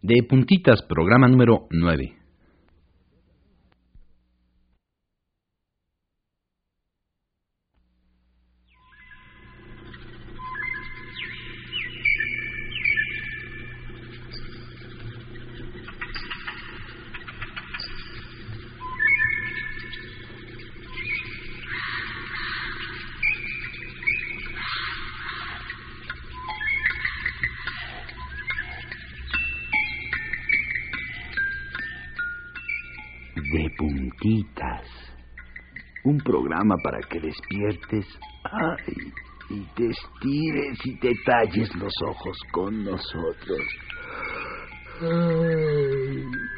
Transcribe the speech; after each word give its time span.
De 0.00 0.14
puntitas, 0.22 0.80
programa 0.88 1.26
número 1.26 1.66
9. 1.72 2.14
Que 37.08 37.20
despiertes 37.20 38.06
ay, 38.44 39.12
y 39.50 39.64
te 39.74 39.88
estires 39.88 40.78
y 40.84 40.98
te 40.98 41.12
talles 41.24 41.74
los 41.76 41.92
ojos 42.06 42.36
con 42.52 42.84
nosotros. 42.84 43.62
Ay. 45.00 46.57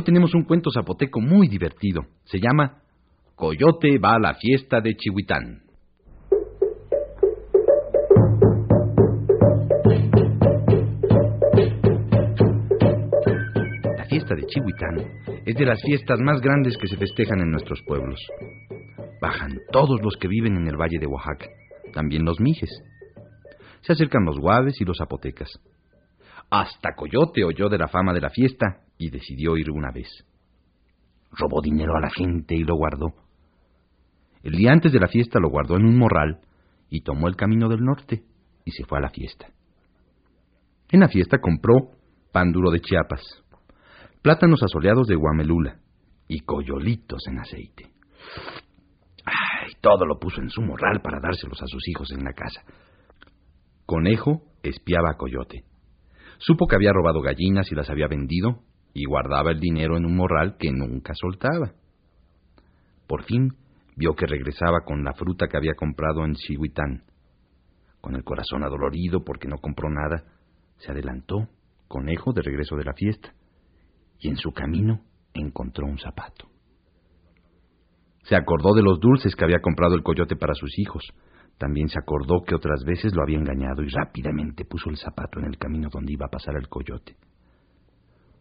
Hoy 0.00 0.04
tenemos 0.04 0.34
un 0.34 0.44
cuento 0.44 0.70
zapoteco 0.70 1.20
muy 1.20 1.46
divertido. 1.46 2.06
Se 2.24 2.38
llama 2.40 2.78
Coyote 3.34 3.98
va 3.98 4.14
a 4.14 4.18
la 4.18 4.32
fiesta 4.32 4.80
de 4.80 4.96
Chihuitán. 4.96 5.60
La 13.98 14.06
fiesta 14.06 14.34
de 14.34 14.46
Chihuitán 14.46 14.96
es 15.44 15.54
de 15.54 15.66
las 15.66 15.82
fiestas 15.82 16.18
más 16.20 16.40
grandes 16.40 16.78
que 16.78 16.86
se 16.86 16.96
festejan 16.96 17.42
en 17.42 17.50
nuestros 17.50 17.82
pueblos. 17.86 18.18
Bajan 19.20 19.58
todos 19.70 20.00
los 20.00 20.16
que 20.16 20.28
viven 20.28 20.56
en 20.56 20.66
el 20.66 20.78
valle 20.80 20.98
de 20.98 21.06
Oaxaca, 21.08 21.50
también 21.92 22.24
los 22.24 22.40
mijes. 22.40 22.70
Se 23.82 23.92
acercan 23.92 24.24
los 24.24 24.38
guaves 24.38 24.80
y 24.80 24.86
los 24.86 24.96
zapotecas. 24.96 25.50
Hasta 26.48 26.94
Coyote 26.96 27.44
oyó 27.44 27.68
de 27.68 27.76
la 27.76 27.88
fama 27.88 28.14
de 28.14 28.22
la 28.22 28.30
fiesta 28.30 28.80
y 29.00 29.08
decidió 29.08 29.56
ir 29.56 29.70
una 29.70 29.90
vez. 29.90 30.08
Robó 31.32 31.62
dinero 31.62 31.96
a 31.96 32.00
la 32.00 32.10
gente 32.10 32.54
y 32.54 32.64
lo 32.64 32.76
guardó. 32.76 33.14
El 34.42 34.52
día 34.52 34.72
antes 34.72 34.92
de 34.92 35.00
la 35.00 35.08
fiesta 35.08 35.40
lo 35.40 35.48
guardó 35.48 35.76
en 35.76 35.86
un 35.86 35.96
morral 35.96 36.40
y 36.90 37.00
tomó 37.00 37.26
el 37.26 37.34
camino 37.34 37.68
del 37.70 37.80
norte 37.80 38.22
y 38.64 38.70
se 38.72 38.84
fue 38.84 38.98
a 38.98 39.00
la 39.00 39.08
fiesta. 39.08 39.46
En 40.90 41.00
la 41.00 41.08
fiesta 41.08 41.38
compró 41.38 41.92
pan 42.30 42.52
duro 42.52 42.70
de 42.70 42.80
Chiapas, 42.80 43.22
plátanos 44.20 44.62
asoleados 44.62 45.06
de 45.06 45.16
Guamelula 45.16 45.78
y 46.28 46.40
coyolitos 46.40 47.26
en 47.26 47.38
aceite. 47.38 47.90
Ay, 49.24 49.72
todo 49.80 50.04
lo 50.04 50.18
puso 50.18 50.42
en 50.42 50.50
su 50.50 50.60
morral 50.60 51.00
para 51.00 51.20
dárselos 51.20 51.62
a 51.62 51.66
sus 51.66 51.88
hijos 51.88 52.12
en 52.12 52.22
la 52.22 52.34
casa. 52.34 52.62
Conejo 53.86 54.42
espiaba 54.62 55.12
a 55.12 55.16
Coyote. 55.16 55.64
Supo 56.38 56.66
que 56.66 56.76
había 56.76 56.92
robado 56.92 57.22
gallinas 57.22 57.72
y 57.72 57.74
las 57.74 57.88
había 57.88 58.06
vendido 58.06 58.62
y 58.92 59.04
guardaba 59.04 59.52
el 59.52 59.60
dinero 59.60 59.96
en 59.96 60.04
un 60.04 60.16
morral 60.16 60.56
que 60.58 60.72
nunca 60.72 61.14
soltaba. 61.14 61.72
Por 63.06 63.24
fin 63.24 63.54
vio 63.96 64.14
que 64.14 64.26
regresaba 64.26 64.80
con 64.84 65.04
la 65.04 65.12
fruta 65.12 65.46
que 65.48 65.56
había 65.56 65.74
comprado 65.74 66.24
en 66.24 66.34
Chihuitán. 66.34 67.04
Con 68.00 68.14
el 68.14 68.24
corazón 68.24 68.64
adolorido 68.64 69.24
porque 69.24 69.48
no 69.48 69.58
compró 69.58 69.90
nada, 69.90 70.24
se 70.78 70.90
adelantó, 70.90 71.48
conejo, 71.86 72.32
de 72.32 72.42
regreso 72.42 72.76
de 72.76 72.84
la 72.84 72.94
fiesta, 72.94 73.34
y 74.18 74.28
en 74.28 74.36
su 74.36 74.52
camino 74.52 75.02
encontró 75.34 75.86
un 75.86 75.98
zapato. 75.98 76.48
Se 78.24 78.36
acordó 78.36 78.74
de 78.74 78.82
los 78.82 79.00
dulces 79.00 79.34
que 79.34 79.44
había 79.44 79.60
comprado 79.60 79.94
el 79.94 80.02
coyote 80.02 80.36
para 80.36 80.54
sus 80.54 80.78
hijos. 80.78 81.04
También 81.58 81.88
se 81.88 81.98
acordó 81.98 82.42
que 82.46 82.54
otras 82.54 82.84
veces 82.84 83.14
lo 83.14 83.22
había 83.22 83.38
engañado 83.38 83.82
y 83.82 83.88
rápidamente 83.88 84.64
puso 84.64 84.88
el 84.88 84.96
zapato 84.96 85.40
en 85.40 85.46
el 85.46 85.58
camino 85.58 85.88
donde 85.92 86.12
iba 86.12 86.26
a 86.26 86.30
pasar 86.30 86.56
el 86.56 86.68
coyote. 86.68 87.16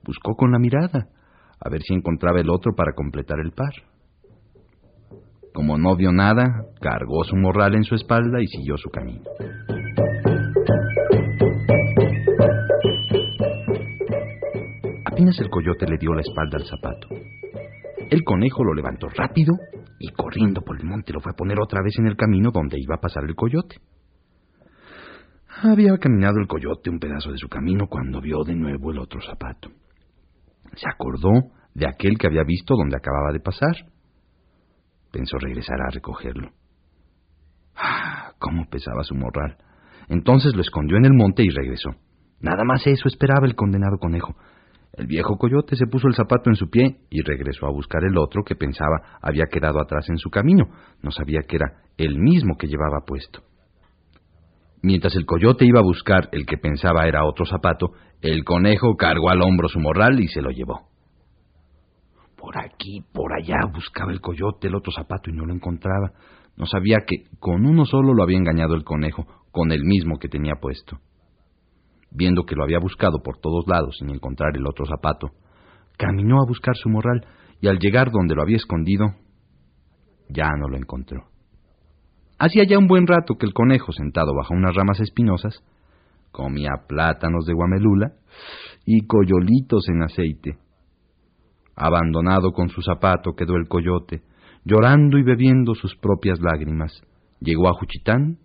Buscó 0.03 0.35
con 0.35 0.51
la 0.51 0.59
mirada, 0.59 1.07
a 1.59 1.69
ver 1.69 1.81
si 1.81 1.93
encontraba 1.93 2.39
el 2.39 2.49
otro 2.49 2.73
para 2.75 2.93
completar 2.93 3.39
el 3.39 3.51
par. 3.51 3.73
Como 5.53 5.77
no 5.77 5.95
vio 5.95 6.11
nada, 6.11 6.65
cargó 6.79 7.23
su 7.23 7.35
morral 7.35 7.75
en 7.75 7.83
su 7.83 7.95
espalda 7.95 8.41
y 8.41 8.47
siguió 8.47 8.77
su 8.77 8.89
camino. 8.89 9.23
Apenas 15.05 15.39
el 15.39 15.49
coyote 15.49 15.85
le 15.85 15.97
dio 15.97 16.13
la 16.13 16.21
espalda 16.21 16.57
al 16.57 16.65
zapato. 16.65 17.09
El 18.09 18.23
conejo 18.23 18.63
lo 18.63 18.73
levantó 18.73 19.07
rápido 19.09 19.53
y 19.99 20.09
corriendo 20.09 20.61
por 20.61 20.77
el 20.79 20.85
monte 20.85 21.11
lo 21.11 21.19
fue 21.19 21.33
a 21.33 21.35
poner 21.35 21.59
otra 21.59 21.81
vez 21.83 21.99
en 21.99 22.07
el 22.07 22.15
camino 22.15 22.51
donde 22.51 22.79
iba 22.79 22.95
a 22.95 23.01
pasar 23.01 23.25
el 23.25 23.35
coyote. 23.35 23.81
Había 25.61 25.97
caminado 25.97 26.39
el 26.39 26.47
coyote 26.47 26.89
un 26.89 26.99
pedazo 26.99 27.31
de 27.31 27.37
su 27.37 27.49
camino 27.49 27.87
cuando 27.87 28.21
vio 28.21 28.43
de 28.45 28.55
nuevo 28.55 28.91
el 28.91 28.99
otro 28.99 29.19
zapato. 29.21 29.69
Se 30.79 30.87
acordó 30.89 31.51
de 31.73 31.87
aquel 31.87 32.17
que 32.17 32.27
había 32.27 32.43
visto 32.43 32.75
donde 32.75 32.95
acababa 32.95 33.31
de 33.33 33.41
pasar. 33.41 33.75
Pensó 35.11 35.37
regresar 35.37 35.81
a 35.81 35.91
recogerlo. 35.91 36.51
¡Ah! 37.75 38.31
¡Cómo 38.39 38.65
pesaba 38.69 39.03
su 39.03 39.15
morral! 39.15 39.57
Entonces 40.07 40.55
lo 40.55 40.61
escondió 40.61 40.97
en 40.97 41.05
el 41.05 41.13
monte 41.13 41.43
y 41.43 41.49
regresó. 41.49 41.89
Nada 42.39 42.63
más 42.63 42.87
eso 42.87 43.07
esperaba 43.07 43.45
el 43.45 43.55
condenado 43.55 43.97
conejo. 43.97 44.35
El 44.93 45.07
viejo 45.07 45.37
coyote 45.37 45.75
se 45.75 45.87
puso 45.87 46.07
el 46.07 46.15
zapato 46.15 46.49
en 46.49 46.55
su 46.55 46.69
pie 46.69 47.01
y 47.09 47.21
regresó 47.21 47.67
a 47.67 47.71
buscar 47.71 48.03
el 48.03 48.17
otro 48.17 48.43
que 48.43 48.55
pensaba 48.55 49.19
había 49.21 49.45
quedado 49.45 49.81
atrás 49.81 50.09
en 50.09 50.17
su 50.17 50.29
camino. 50.29 50.65
No 51.01 51.11
sabía 51.11 51.41
que 51.47 51.57
era 51.57 51.83
el 51.97 52.17
mismo 52.17 52.57
que 52.57 52.67
llevaba 52.67 53.05
puesto. 53.05 53.41
Mientras 54.81 55.15
el 55.15 55.25
coyote 55.25 55.65
iba 55.65 55.79
a 55.79 55.83
buscar 55.83 56.29
el 56.31 56.45
que 56.45 56.57
pensaba 56.57 57.05
era 57.07 57.25
otro 57.25 57.45
zapato, 57.45 57.91
el 58.21 58.43
conejo 58.45 58.95
cargó 58.95 59.29
al 59.29 59.41
hombro 59.41 59.67
su 59.67 59.79
morral 59.79 60.19
y 60.19 60.27
se 60.27 60.41
lo 60.41 60.51
llevó. 60.51 60.87
Por 62.37 62.57
aquí, 62.57 63.03
por 63.13 63.33
allá 63.33 63.57
buscaba 63.73 64.11
el 64.13 64.21
coyote 64.21 64.67
el 64.67 64.75
otro 64.75 64.93
zapato 64.93 65.29
y 65.29 65.33
no 65.33 65.45
lo 65.45 65.53
encontraba. 65.53 66.13
No 66.55 66.65
sabía 66.65 66.99
que 67.05 67.25
con 67.39 67.65
uno 67.65 67.85
solo 67.85 68.13
lo 68.13 68.23
había 68.23 68.37
engañado 68.37 68.75
el 68.75 68.85
conejo, 68.85 69.25
con 69.51 69.71
el 69.71 69.83
mismo 69.83 70.17
que 70.17 70.29
tenía 70.29 70.53
puesto. 70.61 70.99
Viendo 72.11 72.43
que 72.43 72.55
lo 72.55 72.63
había 72.63 72.79
buscado 72.79 73.21
por 73.21 73.39
todos 73.39 73.65
lados 73.67 73.97
sin 73.99 74.09
encontrar 74.09 74.55
el 74.55 74.65
otro 74.65 74.85
zapato, 74.85 75.31
caminó 75.97 76.41
a 76.41 76.47
buscar 76.47 76.75
su 76.75 76.89
morral 76.89 77.25
y 77.59 77.67
al 77.67 77.79
llegar 77.79 78.11
donde 78.11 78.35
lo 78.35 78.41
había 78.41 78.55
escondido, 78.55 79.15
ya 80.29 80.49
no 80.57 80.69
lo 80.69 80.77
encontró. 80.77 81.28
Hacía 82.39 82.63
ya 82.63 82.77
un 82.77 82.87
buen 82.87 83.05
rato 83.05 83.35
que 83.37 83.45
el 83.45 83.53
conejo, 83.53 83.91
sentado 83.91 84.33
bajo 84.33 84.53
unas 84.53 84.73
ramas 84.73 85.01
espinosas, 85.01 85.61
comía 86.31 86.71
plátanos 86.87 87.45
de 87.45 87.53
guamelula 87.53 88.13
y 88.85 89.05
coyolitos 89.05 89.89
en 89.89 90.03
aceite. 90.03 90.57
Abandonado 91.75 92.53
con 92.53 92.69
su 92.69 92.81
zapato 92.81 93.33
quedó 93.35 93.55
el 93.55 93.67
coyote, 93.67 94.21
llorando 94.63 95.17
y 95.17 95.23
bebiendo 95.23 95.75
sus 95.75 95.95
propias 95.97 96.39
lágrimas. 96.39 97.01
Llegó 97.41 97.67
a 97.67 97.73
Juchitán 97.73 98.37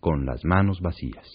con 0.00 0.24
las 0.24 0.44
manos 0.44 0.80
vacías. 0.80 1.26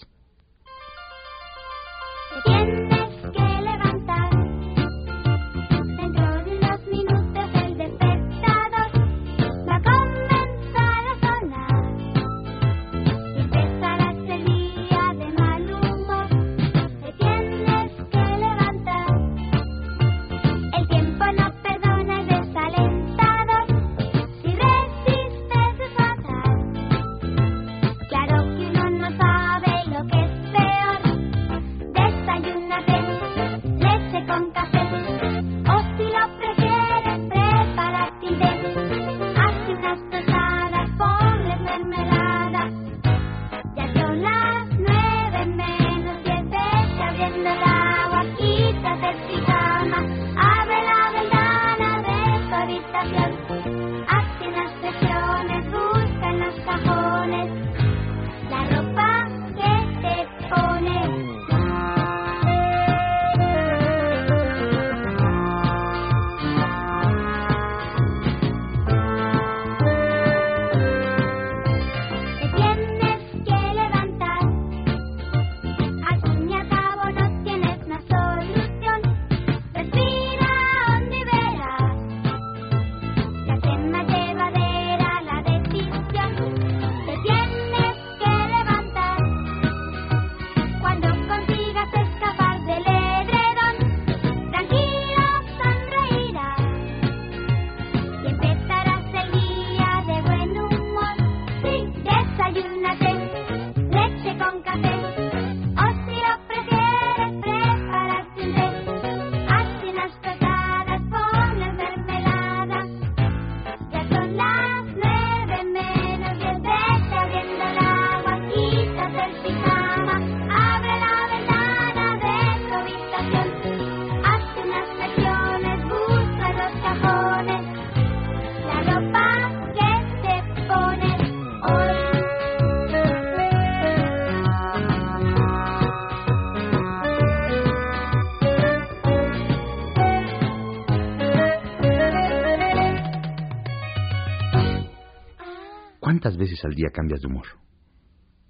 Veces 146.54 146.64
al 146.64 146.74
día 146.74 146.88
cambias 146.92 147.20
de 147.20 147.26
humor? 147.26 147.46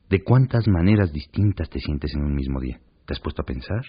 ¿De 0.08 0.22
cuántas 0.22 0.68
maneras 0.68 1.12
distintas 1.12 1.68
te 1.70 1.80
sientes 1.80 2.14
en 2.14 2.22
un 2.22 2.34
mismo 2.34 2.60
día? 2.60 2.78
¿Te 3.06 3.14
has 3.14 3.20
puesto 3.20 3.42
a 3.42 3.46
pensar? 3.46 3.82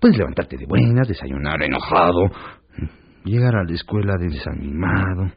Puedes 0.00 0.16
levantarte 0.16 0.56
de 0.56 0.66
buenas, 0.66 1.08
desayunar 1.08 1.62
enojado, 1.62 2.30
llegar 3.24 3.56
a 3.56 3.64
la 3.64 3.72
escuela 3.72 4.16
desanimado, 4.18 5.32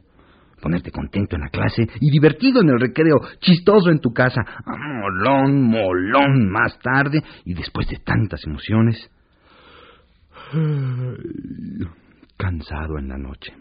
ponerte 0.60 0.90
contento 0.90 1.36
en 1.36 1.42
la 1.42 1.48
clase 1.48 1.86
y 2.00 2.10
divertido 2.10 2.60
en 2.62 2.70
el 2.70 2.80
recreo, 2.80 3.20
chistoso 3.40 3.90
en 3.90 4.00
tu 4.00 4.12
casa, 4.12 4.42
molón, 4.66 5.62
molón 5.62 6.50
más 6.50 6.78
tarde 6.80 7.22
y 7.44 7.54
después 7.54 7.88
de 7.88 7.98
tantas 7.98 8.44
emociones, 8.44 9.10
cansado 12.36 12.98
en 12.98 13.08
la 13.08 13.18
noche. 13.18 13.52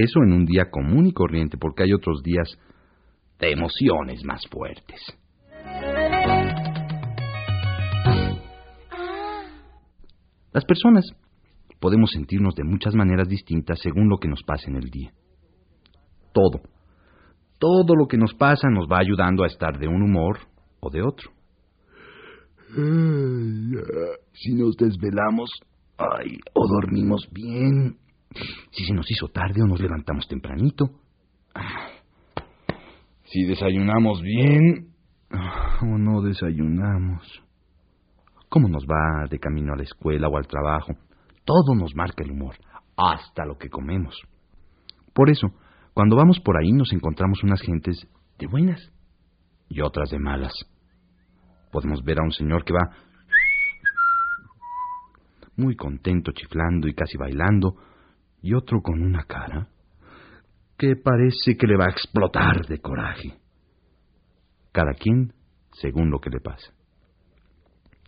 Eso 0.00 0.20
en 0.22 0.32
un 0.32 0.44
día 0.44 0.70
común 0.70 1.06
y 1.08 1.12
corriente, 1.12 1.58
porque 1.58 1.82
hay 1.82 1.92
otros 1.92 2.22
días 2.22 2.56
de 3.40 3.50
emociones 3.50 4.24
más 4.24 4.46
fuertes. 4.48 5.00
Las 10.52 10.64
personas 10.64 11.04
podemos 11.80 12.12
sentirnos 12.12 12.54
de 12.54 12.62
muchas 12.62 12.94
maneras 12.94 13.28
distintas 13.28 13.80
según 13.80 14.08
lo 14.08 14.18
que 14.18 14.28
nos 14.28 14.44
pase 14.44 14.70
en 14.70 14.76
el 14.76 14.88
día. 14.88 15.12
Todo, 16.32 16.60
todo 17.58 17.96
lo 17.96 18.06
que 18.06 18.18
nos 18.18 18.34
pasa 18.34 18.68
nos 18.70 18.86
va 18.86 19.00
ayudando 19.00 19.42
a 19.42 19.48
estar 19.48 19.80
de 19.80 19.88
un 19.88 20.02
humor 20.02 20.38
o 20.78 20.90
de 20.90 21.02
otro. 21.02 21.32
Si 24.32 24.54
nos 24.54 24.76
desvelamos, 24.76 25.50
ay, 25.96 26.38
o 26.54 26.68
dormimos 26.68 27.28
bien, 27.32 27.96
si 28.70 28.84
se 28.84 28.92
nos 28.92 29.10
hizo 29.10 29.28
tarde 29.28 29.62
o 29.62 29.66
nos 29.66 29.80
levantamos 29.80 30.26
tempranito. 30.28 30.90
Si 33.24 33.44
desayunamos 33.44 34.22
bien 34.22 34.88
o 35.82 35.98
no 35.98 36.22
desayunamos. 36.22 37.42
¿Cómo 38.48 38.68
nos 38.68 38.84
va 38.84 39.26
de 39.28 39.38
camino 39.38 39.74
a 39.74 39.76
la 39.76 39.82
escuela 39.82 40.28
o 40.28 40.36
al 40.36 40.46
trabajo? 40.46 40.92
Todo 41.44 41.74
nos 41.74 41.94
marca 41.94 42.24
el 42.24 42.30
humor, 42.30 42.56
hasta 42.96 43.44
lo 43.44 43.58
que 43.58 43.68
comemos. 43.68 44.18
Por 45.12 45.30
eso, 45.30 45.48
cuando 45.92 46.16
vamos 46.16 46.40
por 46.40 46.56
ahí 46.56 46.72
nos 46.72 46.92
encontramos 46.92 47.42
unas 47.42 47.60
gentes 47.60 48.06
de 48.38 48.46
buenas 48.46 48.92
y 49.68 49.80
otras 49.80 50.10
de 50.10 50.18
malas. 50.18 50.52
Podemos 51.70 52.02
ver 52.02 52.20
a 52.20 52.24
un 52.24 52.32
señor 52.32 52.64
que 52.64 52.72
va 52.72 52.96
muy 55.56 55.76
contento, 55.76 56.32
chiflando 56.32 56.88
y 56.88 56.94
casi 56.94 57.18
bailando, 57.18 57.76
y 58.42 58.54
otro 58.54 58.80
con 58.82 59.02
una 59.02 59.24
cara 59.24 59.68
que 60.76 60.94
parece 60.96 61.56
que 61.56 61.66
le 61.66 61.76
va 61.76 61.86
a 61.86 61.90
explotar 61.90 62.66
de 62.66 62.78
coraje. 62.78 63.34
Cada 64.72 64.92
quien 64.94 65.32
según 65.72 66.10
lo 66.10 66.20
que 66.20 66.30
le 66.30 66.40
pasa. 66.40 66.72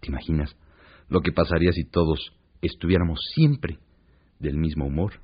¿Te 0.01 0.09
imaginas 0.09 0.57
lo 1.09 1.21
que 1.21 1.33
pasaría 1.33 1.73
si 1.73 1.85
todos 1.85 2.33
estuviéramos 2.63 3.21
siempre 3.35 3.79
del 4.39 4.57
mismo 4.57 4.87
humor? 4.87 5.21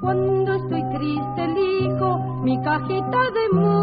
Cuando 0.00 0.54
estoy 0.54 0.82
triste 0.96 1.44
elijo 1.44 2.42
mi 2.42 2.62
cajita 2.62 3.30
de 3.32 3.48
música. 3.58 3.78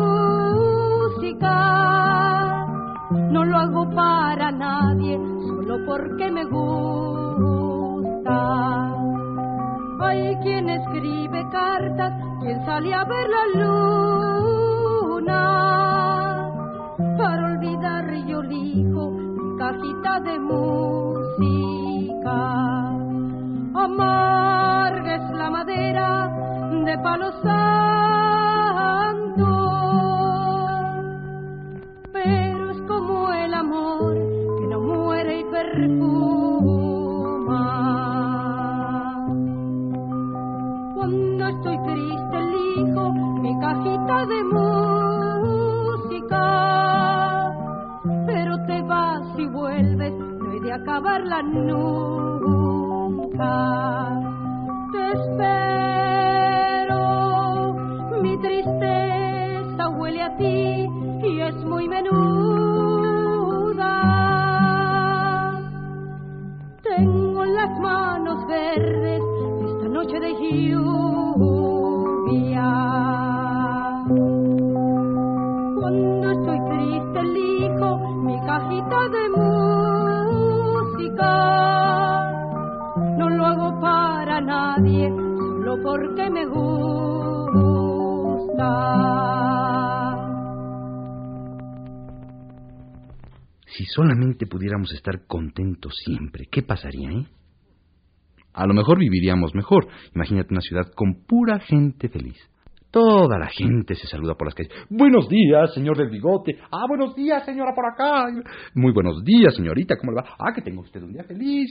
No 3.32 3.44
lo 3.44 3.58
hago 3.58 3.90
para 3.94 4.52
nadie, 4.52 5.18
solo 5.66 5.84
porque 5.86 6.32
me 6.32 6.46
gusta. 6.46 6.72
Hay 10.02 10.36
quien 10.44 10.70
escribe 10.70 11.44
cartas, 11.52 12.14
quien 12.42 12.66
sale 12.66 12.94
a 12.94 13.04
ver 13.06 13.28
la 13.30 13.48
luna. 13.62 15.32
Para 17.18 17.46
olvidar 17.54 18.14
yo 18.28 18.42
elijo 18.42 19.10
mi 19.12 19.58
cajita 19.58 20.20
de 20.20 20.40
música. 20.40 20.70
Amarga 23.74 25.16
es 25.16 25.32
la 25.38 25.50
madera 25.50 26.32
de 26.86 26.98
palo 27.00 27.32
perfuma. 35.66 37.66
Cuando 40.94 41.48
estoy 41.48 41.78
triste 41.84 42.38
elijo 42.38 43.10
mi 43.42 43.60
cajita 43.60 44.26
de 44.26 44.44
música, 44.44 46.44
pero 48.26 48.58
te 48.66 48.82
vas 48.84 49.24
y 49.38 49.46
vuelves, 49.48 50.14
no 50.14 50.54
he 50.54 50.60
de 50.62 50.72
acabarla 50.74 51.42
nunca. 51.44 53.52
Te 54.92 55.12
espero, 55.14 57.00
mi 58.22 58.38
tristeza 58.38 59.90
huele 59.90 60.22
a 60.22 60.38
ti 60.38 60.88
y 61.24 61.42
es 61.42 61.56
muy 61.66 61.88
menuda. 61.88 62.45
Estar 94.92 95.26
contentos 95.28 95.94
siempre, 96.04 96.46
¿qué 96.52 96.62
pasaría, 96.62 97.12
eh? 97.12 97.26
A 98.56 98.66
lo 98.66 98.74
mejor 98.74 98.98
viviríamos 98.98 99.54
mejor. 99.54 99.88
Imagínate 100.16 100.54
una 100.54 100.62
ciudad 100.62 100.90
con 100.96 101.26
pura 101.26 101.60
gente 101.60 102.08
feliz. 102.08 102.38
Toda 102.90 103.38
la 103.38 103.48
gente 103.48 103.94
se 103.96 104.08
saluda 104.08 104.36
por 104.36 104.48
las 104.48 104.56
calles. 104.56 104.72
Buenos 104.90 105.28
días, 105.28 105.74
señor 105.74 105.98
del 105.98 106.10
bigote. 106.10 106.58
Ah, 106.72 106.86
buenos 106.88 107.14
días, 107.14 107.44
señora 107.44 107.74
por 107.76 107.86
acá. 107.86 108.28
Muy 108.74 108.94
buenos 108.94 109.22
días, 109.26 109.54
señorita. 109.54 109.98
¿Cómo 109.98 110.14
le 110.14 110.22
va? 110.22 110.36
Ah, 110.40 110.54
que 110.56 110.62
tenga 110.62 110.80
usted 110.80 111.04
un 111.04 111.12
día 111.12 111.26
feliz. 111.26 111.70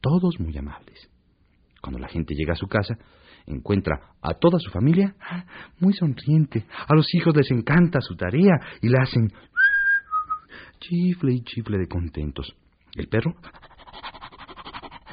Todos 0.00 0.38
muy 0.38 0.56
amables. 0.56 1.10
Cuando 1.82 1.98
la 1.98 2.06
gente 2.06 2.34
llega 2.36 2.52
a 2.52 2.56
su 2.56 2.68
casa, 2.68 2.96
encuentra 3.46 4.14
a 4.22 4.34
toda 4.34 4.60
su 4.60 4.70
familia 4.70 5.16
ah, 5.20 5.44
muy 5.80 5.94
sonriente. 5.94 6.64
A 6.86 6.94
los 6.94 7.12
hijos 7.12 7.34
les 7.36 7.50
encanta 7.50 8.00
su 8.00 8.14
tarea 8.14 8.54
y 8.80 8.88
le 8.88 8.98
hacen 9.02 9.32
chifle 10.80 11.32
y 11.32 11.42
chifle 11.42 11.78
de 11.78 11.86
contentos. 11.86 12.54
El 12.96 13.08
perro 13.08 13.34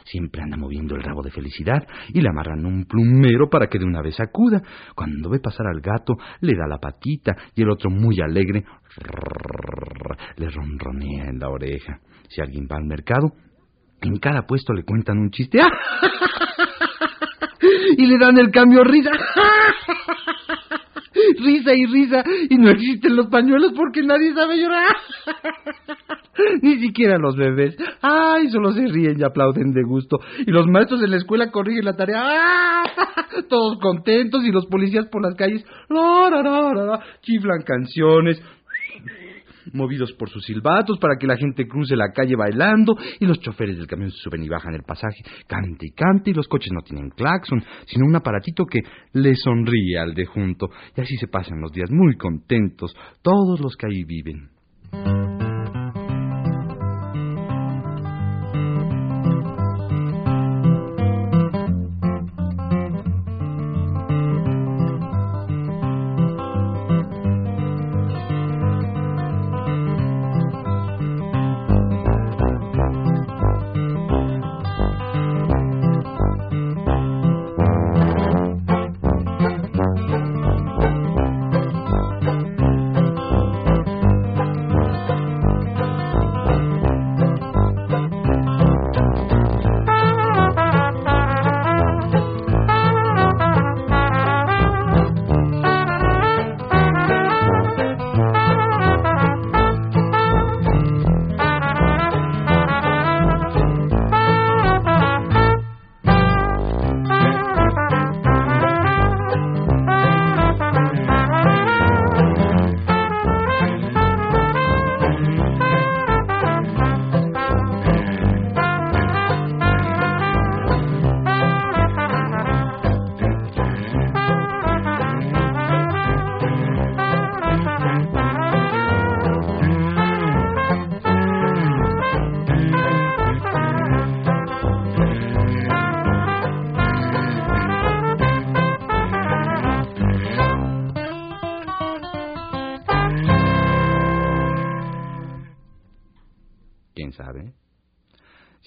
siempre 0.06 0.42
anda 0.42 0.58
moviendo 0.58 0.96
el 0.96 1.04
rabo 1.04 1.22
de 1.22 1.32
felicidad 1.32 1.86
y 2.10 2.22
le 2.22 2.30
amarran 2.30 2.66
un 2.66 2.86
plumero 2.86 3.50
para 3.50 3.68
que 3.68 3.78
de 3.78 3.86
una 3.86 4.02
vez 4.02 4.20
acuda. 4.20 4.62
Cuando 4.96 5.30
ve 5.30 5.40
pasar 5.40 5.68
al 5.68 5.82
gato, 5.82 6.14
le 6.42 6.56
da 6.56 6.68
la 6.68 6.80
patita 6.80 7.36
y 7.56 7.62
el 7.62 7.70
otro 7.70 7.90
muy 7.90 8.20
alegre 8.22 8.64
le 10.38 10.50
ronronea 10.50 11.26
en 11.26 11.40
la 11.40 11.50
oreja. 11.50 12.00
Si 12.30 12.42
alguien 12.42 12.68
va 12.72 12.78
al 12.78 12.86
mercado, 12.86 13.34
en 14.02 14.18
cada 14.18 14.44
puesto 14.44 14.74
le 14.74 14.84
cuentan 14.84 15.18
un 15.18 15.32
chiste 15.32 15.60
y 17.98 18.06
le 18.06 18.18
dan 18.18 18.38
el 18.38 18.52
cambio 18.52 18.84
risa. 18.84 19.12
risa 21.38 21.74
y 21.74 21.86
risa 21.86 22.24
y 22.50 22.58
no 22.58 22.70
existen 22.70 23.16
los 23.16 23.28
pañuelos 23.28 23.74
porque 23.76 24.04
nadie 24.04 24.34
sabe 24.34 24.60
llorar. 24.60 24.96
Ni 26.62 26.80
siquiera 26.80 27.18
los 27.18 27.36
bebés. 27.36 27.76
Ay, 28.02 28.50
solo 28.50 28.72
se 28.72 28.86
ríen 28.88 29.20
y 29.20 29.24
aplauden 29.24 29.74
de 29.74 29.84
gusto. 29.84 30.20
Y 30.46 30.52
los 30.52 30.68
maestros 30.68 31.02
en 31.04 31.12
la 31.12 31.18
escuela 31.18 31.52
corrigen 31.52 31.86
la 31.86 31.96
tarea. 31.96 32.24
¡Ah! 32.24 32.84
Todos 33.50 33.80
contentos 33.80 34.44
y 34.46 34.52
los 34.52 34.66
policías 34.68 35.08
por 35.08 35.22
las 35.22 35.36
calles 35.36 35.66
la, 35.90 36.30
la, 36.30 36.42
la, 36.42 36.74
la, 36.74 36.84
la, 36.84 37.04
chiflan 37.22 37.62
canciones 37.64 38.42
movidos 39.74 40.14
por 40.14 40.30
sus 40.30 40.46
silbatos 40.46 40.98
para 41.00 41.18
que 41.18 41.28
la 41.28 41.38
gente 41.38 41.68
cruce 41.68 41.96
la 41.96 42.12
calle 42.12 42.36
bailando 42.36 42.96
y 43.20 43.26
los 43.26 43.40
choferes 43.40 43.78
del 43.78 43.88
camión 43.88 44.12
suben 44.12 44.44
y 44.44 44.50
bajan 44.50 44.76
el 44.76 44.84
pasaje, 44.84 45.24
cante 45.48 45.88
y 45.88 45.92
cante 45.92 46.32
y 46.32 46.34
los 46.34 46.48
coches 46.48 46.72
no 46.72 46.82
tienen 46.82 47.10
claxon, 47.10 47.64
sino 47.86 48.06
un 48.06 48.16
aparatito 48.16 48.66
que 48.66 48.82
le 49.14 49.36
sonríe 49.36 49.98
al 49.98 50.14
de 50.14 50.26
junto 50.26 50.70
y 50.96 51.02
así 51.02 51.16
se 51.18 51.28
pasan 51.28 51.62
los 51.62 51.72
días 51.72 51.90
muy 51.92 52.16
contentos 52.16 52.96
todos 53.22 53.60
los 53.60 53.76
que 53.76 53.88
ahí 53.88 54.04
viven. 54.04 55.27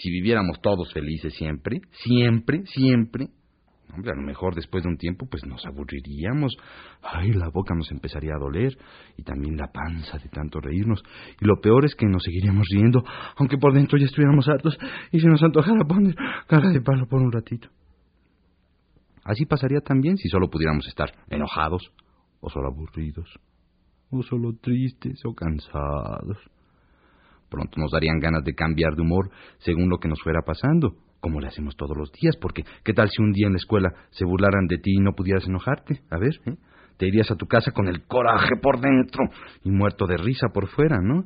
Si 0.00 0.10
viviéramos 0.10 0.62
todos 0.62 0.90
felices 0.94 1.34
siempre, 1.34 1.82
siempre, 1.90 2.64
siempre, 2.64 3.28
hombre, 3.92 4.12
a 4.12 4.14
lo 4.14 4.22
mejor 4.22 4.54
después 4.54 4.82
de 4.82 4.88
un 4.88 4.96
tiempo 4.96 5.26
pues 5.30 5.44
nos 5.44 5.66
aburriríamos. 5.66 6.56
Ay, 7.02 7.32
la 7.34 7.50
boca 7.50 7.74
nos 7.74 7.90
empezaría 7.90 8.32
a 8.34 8.38
doler 8.38 8.78
y 9.18 9.22
también 9.24 9.58
la 9.58 9.66
panza 9.66 10.16
de 10.16 10.30
tanto 10.30 10.58
reírnos. 10.58 11.02
Y 11.38 11.44
lo 11.44 11.60
peor 11.60 11.84
es 11.84 11.94
que 11.94 12.06
nos 12.06 12.22
seguiríamos 12.22 12.66
riendo, 12.70 13.04
aunque 13.36 13.58
por 13.58 13.74
dentro 13.74 13.98
ya 13.98 14.06
estuviéramos 14.06 14.48
hartos 14.48 14.78
y 15.12 15.20
se 15.20 15.28
nos 15.28 15.42
antojara 15.42 15.84
poner 15.84 16.14
cara 16.46 16.70
de 16.70 16.80
palo 16.80 17.06
por 17.06 17.20
un 17.20 17.30
ratito. 17.30 17.68
Así 19.22 19.44
pasaría 19.44 19.80
también 19.80 20.16
si 20.16 20.30
solo 20.30 20.48
pudiéramos 20.48 20.88
estar 20.88 21.12
enojados, 21.28 21.92
o 22.40 22.48
solo 22.48 22.68
aburridos, 22.68 23.38
o 24.10 24.22
solo 24.22 24.54
tristes 24.62 25.20
o 25.26 25.34
cansados. 25.34 26.38
Pronto 27.50 27.80
nos 27.80 27.90
darían 27.90 28.20
ganas 28.20 28.44
de 28.44 28.54
cambiar 28.54 28.94
de 28.94 29.02
humor 29.02 29.30
según 29.58 29.88
lo 29.90 29.98
que 29.98 30.08
nos 30.08 30.22
fuera 30.22 30.42
pasando, 30.42 30.94
como 31.20 31.40
le 31.40 31.48
hacemos 31.48 31.76
todos 31.76 31.96
los 31.96 32.10
días, 32.12 32.36
porque 32.40 32.64
¿qué 32.84 32.94
tal 32.94 33.08
si 33.10 33.20
un 33.20 33.32
día 33.32 33.46
en 33.46 33.54
la 33.54 33.58
escuela 33.58 33.92
se 34.10 34.24
burlaran 34.24 34.66
de 34.66 34.78
ti 34.78 34.94
y 34.94 35.00
no 35.00 35.12
pudieras 35.12 35.46
enojarte? 35.46 36.00
A 36.10 36.18
ver, 36.18 36.32
¿eh? 36.46 36.56
te 36.96 37.06
irías 37.06 37.30
a 37.30 37.36
tu 37.36 37.46
casa 37.46 37.72
con 37.72 37.88
el 37.88 38.06
coraje 38.06 38.56
por 38.62 38.80
dentro 38.80 39.24
y 39.64 39.70
muerto 39.70 40.06
de 40.06 40.16
risa 40.16 40.48
por 40.52 40.68
fuera, 40.68 40.98
¿no? 41.02 41.24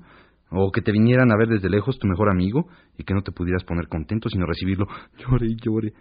O 0.50 0.70
que 0.70 0.82
te 0.82 0.92
vinieran 0.92 1.32
a 1.32 1.36
ver 1.36 1.48
desde 1.48 1.68
lejos 1.68 1.98
tu 1.98 2.06
mejor 2.06 2.30
amigo 2.30 2.68
y 2.96 3.04
que 3.04 3.12
no 3.12 3.22
te 3.22 3.32
pudieras 3.32 3.64
poner 3.64 3.88
contento 3.88 4.28
sino 4.28 4.46
recibirlo 4.46 4.86
llore 5.18 5.46
y 5.46 5.56
llore. 5.56 5.92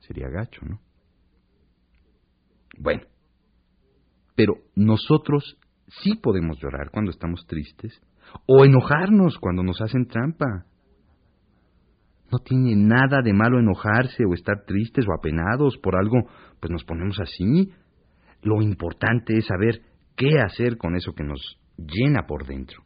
Sería 0.00 0.28
gacho, 0.28 0.60
¿no? 0.66 0.80
Bueno, 2.78 3.02
pero 4.34 4.54
nosotros 4.74 5.58
sí 6.02 6.14
podemos 6.16 6.58
llorar 6.60 6.90
cuando 6.90 7.10
estamos 7.10 7.46
tristes 7.46 8.00
o 8.46 8.64
enojarnos 8.64 9.38
cuando 9.38 9.62
nos 9.62 9.80
hacen 9.80 10.06
trampa. 10.06 10.66
No 12.30 12.38
tiene 12.38 12.74
nada 12.76 13.20
de 13.22 13.32
malo 13.34 13.58
enojarse 13.58 14.24
o 14.24 14.32
estar 14.34 14.64
tristes 14.64 15.06
o 15.06 15.12
apenados 15.12 15.76
por 15.78 15.96
algo, 15.96 16.28
pues 16.60 16.70
nos 16.70 16.84
ponemos 16.84 17.20
así. 17.20 17.72
Lo 18.42 18.62
importante 18.62 19.36
es 19.36 19.46
saber 19.46 19.82
qué 20.16 20.40
hacer 20.40 20.78
con 20.78 20.96
eso 20.96 21.12
que 21.12 21.24
nos 21.24 21.58
llena 21.76 22.26
por 22.26 22.46
dentro. 22.46 22.82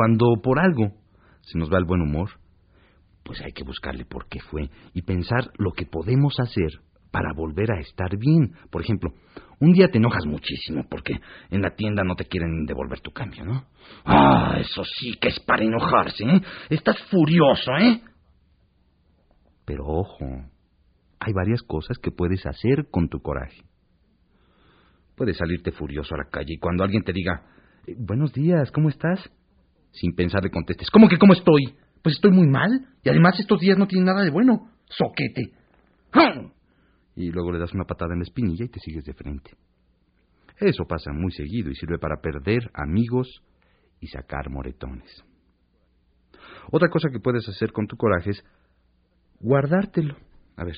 Cuando 0.00 0.40
por 0.42 0.58
algo 0.58 0.94
se 1.42 1.58
nos 1.58 1.70
va 1.70 1.76
el 1.76 1.84
buen 1.84 2.00
humor, 2.00 2.30
pues 3.22 3.38
hay 3.42 3.52
que 3.52 3.64
buscarle 3.64 4.06
por 4.06 4.28
qué 4.28 4.40
fue 4.40 4.70
y 4.94 5.02
pensar 5.02 5.50
lo 5.58 5.72
que 5.72 5.84
podemos 5.84 6.40
hacer 6.40 6.70
para 7.10 7.34
volver 7.34 7.70
a 7.70 7.80
estar 7.80 8.16
bien. 8.16 8.54
Por 8.70 8.80
ejemplo, 8.80 9.12
un 9.58 9.72
día 9.74 9.88
te 9.88 9.98
enojas 9.98 10.24
muchísimo 10.24 10.86
porque 10.88 11.20
en 11.50 11.60
la 11.60 11.74
tienda 11.74 12.02
no 12.02 12.14
te 12.14 12.24
quieren 12.24 12.64
devolver 12.64 13.00
tu 13.00 13.10
cambio, 13.10 13.44
¿no? 13.44 13.66
Ah, 14.06 14.56
eso 14.58 14.84
sí 14.84 15.18
que 15.20 15.28
es 15.28 15.40
para 15.40 15.64
enojarse, 15.64 16.24
¿eh? 16.24 16.40
Estás 16.70 16.96
furioso, 17.10 17.70
¿eh? 17.78 18.00
Pero 19.66 19.84
ojo, 19.84 20.24
hay 21.18 21.32
varias 21.34 21.60
cosas 21.60 21.98
que 21.98 22.10
puedes 22.10 22.46
hacer 22.46 22.88
con 22.90 23.10
tu 23.10 23.20
coraje. 23.20 23.64
Puedes 25.14 25.36
salirte 25.36 25.72
furioso 25.72 26.14
a 26.14 26.18
la 26.24 26.30
calle 26.30 26.54
y 26.54 26.58
cuando 26.58 26.84
alguien 26.84 27.02
te 27.02 27.12
diga, 27.12 27.42
eh, 27.86 27.96
buenos 27.98 28.32
días, 28.32 28.70
¿cómo 28.72 28.88
estás? 28.88 29.30
Sin 29.92 30.14
pensar 30.14 30.42
le 30.42 30.50
contestes, 30.50 30.90
¿cómo 30.90 31.08
que 31.08 31.18
cómo 31.18 31.32
estoy? 31.32 31.74
Pues 32.02 32.14
estoy 32.14 32.30
muy 32.30 32.46
mal, 32.46 32.86
y 33.02 33.08
además 33.08 33.38
estos 33.38 33.60
días 33.60 33.76
no 33.76 33.86
tienen 33.86 34.06
nada 34.06 34.22
de 34.22 34.30
bueno. 34.30 34.70
Soquete. 34.86 35.52
Y 37.16 37.30
luego 37.30 37.52
le 37.52 37.58
das 37.58 37.74
una 37.74 37.84
patada 37.84 38.12
en 38.14 38.20
la 38.20 38.24
espinilla 38.24 38.64
y 38.64 38.68
te 38.68 38.80
sigues 38.80 39.04
de 39.04 39.14
frente. 39.14 39.50
Eso 40.58 40.84
pasa 40.86 41.12
muy 41.12 41.32
seguido 41.32 41.70
y 41.70 41.74
sirve 41.74 41.98
para 41.98 42.20
perder 42.20 42.70
amigos 42.74 43.28
y 44.00 44.06
sacar 44.08 44.50
moretones. 44.50 45.24
Otra 46.70 46.88
cosa 46.88 47.08
que 47.10 47.20
puedes 47.20 47.48
hacer 47.48 47.72
con 47.72 47.86
tu 47.86 47.96
coraje 47.96 48.30
es 48.30 48.44
guardártelo. 49.40 50.16
A 50.56 50.64
ver, 50.64 50.76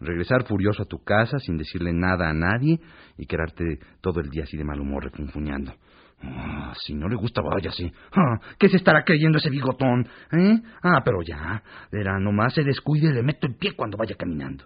regresar 0.00 0.46
furioso 0.46 0.82
a 0.82 0.86
tu 0.86 1.02
casa 1.02 1.38
sin 1.38 1.56
decirle 1.56 1.92
nada 1.92 2.28
a 2.28 2.34
nadie 2.34 2.80
y 3.18 3.26
quedarte 3.26 3.78
todo 4.00 4.20
el 4.20 4.30
día 4.30 4.44
así 4.44 4.56
de 4.56 4.64
mal 4.64 4.80
humor 4.80 5.04
refunfuñando. 5.04 5.72
Ah, 6.22 6.72
si 6.82 6.94
no 6.94 7.08
le 7.08 7.16
gusta, 7.16 7.42
váyase. 7.42 7.92
Ah, 8.12 8.40
¿Qué 8.58 8.68
se 8.68 8.76
estará 8.76 9.04
creyendo 9.04 9.38
ese 9.38 9.50
bigotón? 9.50 10.08
¿Eh? 10.32 10.60
Ah, 10.82 11.02
pero 11.04 11.22
ya. 11.22 11.62
Verá, 11.92 12.18
nomás 12.18 12.54
se 12.54 12.64
descuide 12.64 13.08
y 13.08 13.12
le 13.12 13.22
meto 13.22 13.46
el 13.46 13.56
pie 13.56 13.74
cuando 13.76 13.96
vaya 13.96 14.16
caminando. 14.16 14.64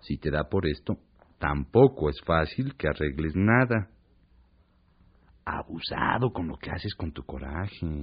Si 0.00 0.18
te 0.18 0.30
da 0.30 0.44
por 0.44 0.66
esto, 0.66 0.98
tampoco 1.38 2.10
es 2.10 2.20
fácil 2.24 2.74
que 2.76 2.88
arregles 2.88 3.34
nada. 3.34 3.88
Abusado 5.44 6.32
con 6.32 6.48
lo 6.48 6.56
que 6.56 6.70
haces 6.70 6.94
con 6.94 7.12
tu 7.12 7.22
coraje. 7.24 8.02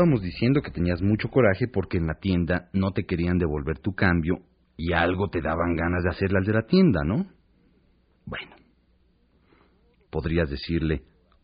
Estábamos 0.00 0.22
diciendo 0.22 0.62
que 0.62 0.70
tenías 0.70 1.02
mucho 1.02 1.28
coraje 1.28 1.68
porque 1.68 1.98
en 1.98 2.06
la 2.06 2.14
tienda 2.14 2.70
no 2.72 2.92
te 2.92 3.04
querían 3.04 3.36
devolver 3.36 3.80
tu 3.80 3.92
cambio 3.92 4.38
y 4.74 4.94
algo 4.94 5.28
te 5.28 5.42
daban 5.42 5.76
ganas 5.76 6.02
de 6.02 6.08
hacerle 6.08 6.38
al 6.38 6.46
de 6.46 6.54
la 6.54 6.62
tienda, 6.62 7.02
¿no? 7.04 7.26
Bueno, 8.24 8.56
podrías 10.08 10.48
decirle 10.48 11.02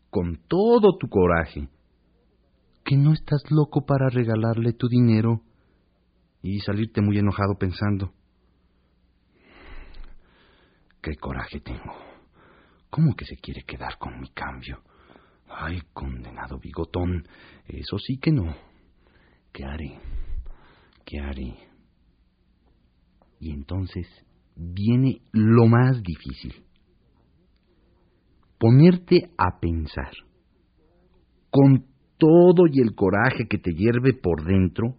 con 0.09 0.39
todo 0.47 0.97
tu 0.97 1.07
coraje 1.07 1.69
que 2.83 2.97
no 2.97 3.13
estás 3.13 3.43
loco 3.51 3.85
para 3.85 4.09
regalarle 4.09 4.73
tu 4.73 4.87
dinero 4.87 5.43
y 6.41 6.59
salirte 6.61 6.99
muy 6.99 7.19
enojado 7.19 7.59
pensando, 7.59 8.11
qué 11.03 11.15
coraje 11.17 11.59
tengo, 11.59 11.95
¿cómo 12.89 13.15
que 13.15 13.25
se 13.25 13.35
quiere 13.35 13.61
quedar 13.67 13.99
con 13.99 14.19
mi 14.19 14.31
cambio? 14.31 14.81
Ay, 15.49 15.81
condenado 15.93 16.59
bigotón, 16.59 17.27
eso 17.67 17.97
sí 17.97 18.17
que 18.17 18.31
no. 18.31 18.55
¿Qué 19.53 19.63
haré? 19.63 19.99
¿Qué 21.05 21.19
haré? 21.19 21.55
Y 23.39 23.51
entonces 23.51 24.07
viene 24.55 25.21
lo 25.31 25.67
más 25.67 26.01
difícil. 26.01 26.63
Ponerte 28.57 29.29
a 29.37 29.59
pensar, 29.59 30.11
con 31.51 31.85
todo 32.17 32.65
y 32.71 32.81
el 32.81 32.95
coraje 32.95 33.47
que 33.47 33.59
te 33.59 33.71
hierve 33.71 34.13
por 34.13 34.43
dentro, 34.43 34.95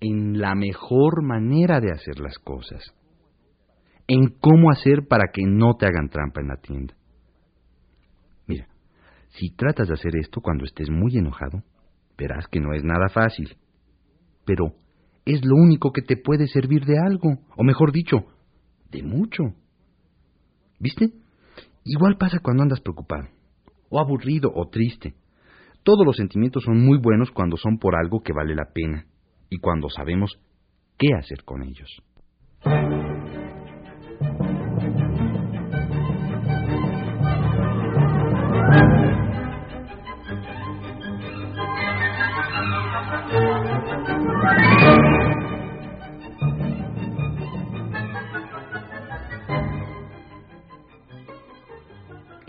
en 0.00 0.38
la 0.38 0.54
mejor 0.54 1.22
manera 1.22 1.80
de 1.80 1.90
hacer 1.90 2.20
las 2.20 2.38
cosas, 2.38 2.94
en 4.06 4.28
cómo 4.38 4.70
hacer 4.70 5.08
para 5.08 5.32
que 5.32 5.42
no 5.46 5.74
te 5.78 5.86
hagan 5.86 6.10
trampa 6.10 6.42
en 6.42 6.48
la 6.48 6.56
tienda. 6.56 6.94
Si 9.38 9.50
tratas 9.50 9.88
de 9.88 9.94
hacer 9.94 10.16
esto 10.16 10.40
cuando 10.40 10.64
estés 10.64 10.90
muy 10.90 11.16
enojado, 11.16 11.62
verás 12.16 12.46
que 12.48 12.60
no 12.60 12.72
es 12.72 12.84
nada 12.84 13.08
fácil. 13.08 13.56
Pero 14.44 14.74
es 15.24 15.44
lo 15.44 15.56
único 15.56 15.92
que 15.92 16.02
te 16.02 16.16
puede 16.16 16.46
servir 16.46 16.84
de 16.84 16.98
algo, 16.98 17.38
o 17.56 17.64
mejor 17.64 17.90
dicho, 17.92 18.26
de 18.90 19.02
mucho. 19.02 19.42
¿Viste? 20.78 21.10
Igual 21.84 22.16
pasa 22.16 22.38
cuando 22.38 22.62
andas 22.62 22.80
preocupado, 22.80 23.28
o 23.88 23.98
aburrido, 23.98 24.52
o 24.54 24.68
triste. 24.68 25.14
Todos 25.82 26.06
los 26.06 26.16
sentimientos 26.16 26.62
son 26.62 26.84
muy 26.84 26.98
buenos 26.98 27.30
cuando 27.30 27.56
son 27.56 27.78
por 27.78 27.96
algo 27.96 28.22
que 28.22 28.32
vale 28.32 28.54
la 28.54 28.72
pena, 28.72 29.06
y 29.50 29.58
cuando 29.58 29.88
sabemos 29.90 30.38
qué 30.96 31.08
hacer 31.18 31.44
con 31.44 31.62
ellos. 31.62 31.90